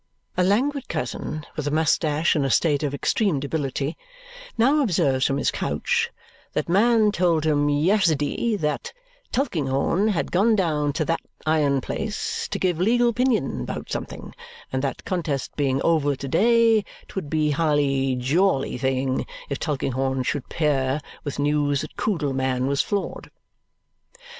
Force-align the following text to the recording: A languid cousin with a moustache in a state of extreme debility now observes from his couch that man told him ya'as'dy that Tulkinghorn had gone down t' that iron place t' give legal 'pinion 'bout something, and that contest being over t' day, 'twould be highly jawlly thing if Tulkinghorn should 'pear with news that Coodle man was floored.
A 0.35 0.41
languid 0.43 0.89
cousin 0.89 1.45
with 1.55 1.67
a 1.67 1.69
moustache 1.69 2.35
in 2.35 2.43
a 2.43 2.49
state 2.49 2.81
of 2.81 2.91
extreme 2.91 3.39
debility 3.39 3.95
now 4.57 4.81
observes 4.81 5.27
from 5.27 5.37
his 5.37 5.51
couch 5.51 6.09
that 6.53 6.67
man 6.67 7.11
told 7.11 7.45
him 7.45 7.69
ya'as'dy 7.69 8.55
that 8.61 8.93
Tulkinghorn 9.31 10.07
had 10.07 10.31
gone 10.31 10.55
down 10.55 10.91
t' 10.91 11.03
that 11.03 11.19
iron 11.45 11.81
place 11.81 12.47
t' 12.47 12.57
give 12.57 12.79
legal 12.79 13.13
'pinion 13.13 13.63
'bout 13.63 13.91
something, 13.91 14.33
and 14.73 14.81
that 14.83 15.05
contest 15.05 15.55
being 15.55 15.79
over 15.83 16.15
t' 16.15 16.27
day, 16.27 16.83
'twould 17.07 17.29
be 17.29 17.51
highly 17.51 18.15
jawlly 18.15 18.79
thing 18.79 19.27
if 19.49 19.59
Tulkinghorn 19.59 20.23
should 20.23 20.49
'pear 20.49 20.99
with 21.23 21.37
news 21.37 21.81
that 21.81 21.95
Coodle 21.95 22.33
man 22.33 22.65
was 22.65 22.81
floored. 22.81 23.29